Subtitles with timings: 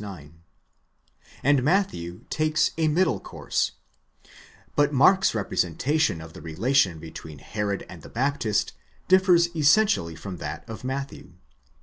[0.00, 0.34] 9),
[1.42, 3.72] and Matthew takes a middle course;
[4.74, 8.72] but Mark's representation of the rela tion between Herod and the Baptist
[9.08, 11.34] differs essentially from that of Matthew.